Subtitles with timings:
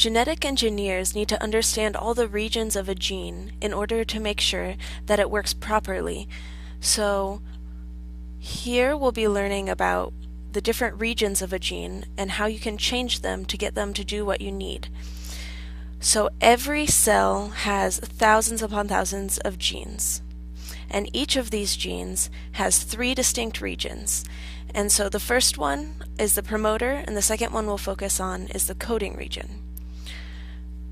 [0.00, 4.40] Genetic engineers need to understand all the regions of a gene in order to make
[4.40, 6.26] sure that it works properly.
[6.80, 7.42] So
[8.38, 10.14] here we'll be learning about
[10.52, 13.92] the different regions of a gene and how you can change them to get them
[13.92, 14.88] to do what you need.
[15.98, 20.22] So every cell has thousands upon thousands of genes.
[20.88, 24.24] And each of these genes has three distinct regions.
[24.74, 28.46] And so the first one is the promoter, and the second one we'll focus on
[28.46, 29.69] is the coding region.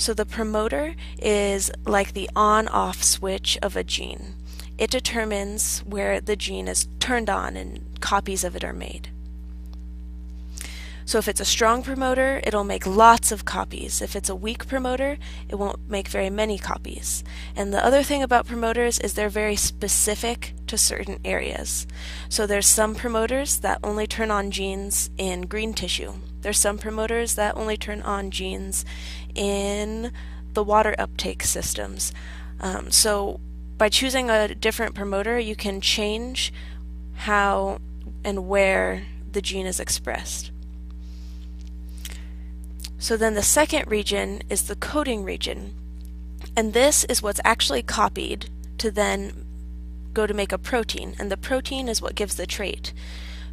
[0.00, 4.32] So the promoter is like the on-off switch of a gene.
[4.78, 9.10] It determines where the gene is turned on and copies of it are made.
[11.10, 14.00] So if it's a strong promoter, it'll make lots of copies.
[14.00, 17.24] If it's a weak promoter, it won't make very many copies.
[17.56, 21.88] And the other thing about promoters is they're very specific to certain areas.
[22.28, 26.12] So there's some promoters that only turn on genes in green tissue.
[26.42, 28.84] There's some promoters that only turn on genes
[29.34, 30.12] in
[30.54, 32.12] the water uptake systems.
[32.60, 33.40] Um, so
[33.76, 36.52] by choosing a different promoter, you can change
[37.26, 37.80] how
[38.22, 40.52] and where the gene is expressed.
[43.00, 45.74] So then the second region is the coding region.
[46.54, 49.46] And this is what's actually copied to then
[50.12, 51.16] go to make a protein.
[51.18, 52.92] And the protein is what gives the trait.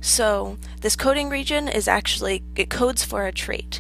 [0.02, 3.80] So this coding region is actually, it codes for a trait.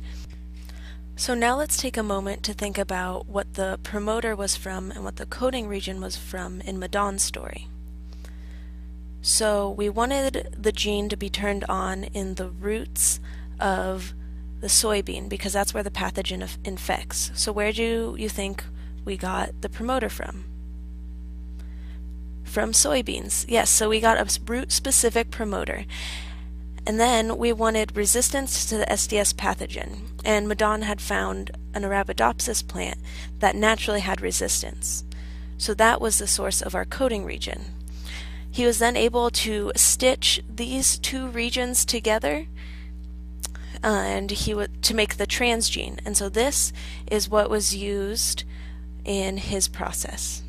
[1.17, 5.03] So now let's take a moment to think about what the promoter was from and
[5.03, 7.67] what the coding region was from in Madan's story.
[9.21, 13.19] So we wanted the gene to be turned on in the roots
[13.59, 14.13] of
[14.59, 17.31] the soybean because that's where the pathogen infects.
[17.35, 18.63] So where do you think
[19.05, 20.45] we got the promoter from?
[22.43, 23.45] From soybeans.
[23.47, 25.85] Yes, so we got a root specific promoter.
[26.85, 32.65] And then we wanted resistance to the SDS pathogen, and Madan had found an Arabidopsis
[32.65, 32.97] plant
[33.39, 35.03] that naturally had resistance.
[35.57, 37.65] So that was the source of our coding region.
[38.49, 42.47] He was then able to stitch these two regions together
[43.83, 45.99] and he would to make the transgene.
[46.05, 46.73] And so this
[47.09, 48.43] is what was used
[49.05, 50.43] in his process.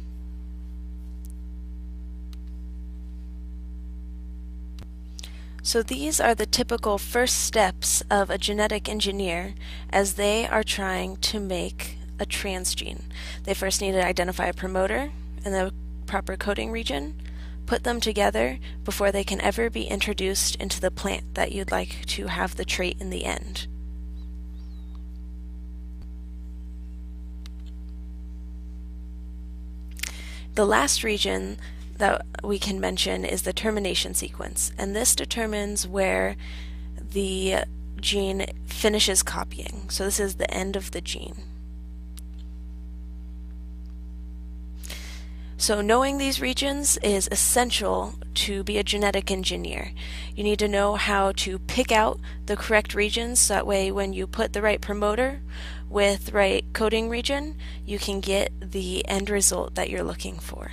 [5.62, 9.55] So these are the typical first steps of a genetic engineer
[9.91, 13.03] as they are trying to make a transgene.
[13.45, 15.10] They first need to identify a promoter
[15.45, 15.75] and the
[16.06, 17.21] proper coding region,
[17.69, 22.06] put them together before they can ever be introduced into the plant that you'd like
[22.06, 23.67] to have the trait in the end.
[30.55, 31.59] The last region
[31.99, 36.37] that we can mention is the termination sequence, and this determines where
[36.99, 37.65] the
[38.01, 39.91] gene finishes copying.
[39.91, 41.43] So this is the end of the gene.
[45.61, 48.15] So knowing these regions is essential
[48.47, 49.91] to be a genetic engineer.
[50.37, 54.13] You need to know how to pick out the correct regions so that way when
[54.13, 55.41] you put the right promoter
[55.91, 60.71] with right coding region, you can get the end result that you're looking for.